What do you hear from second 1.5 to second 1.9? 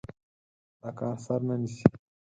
نيسي.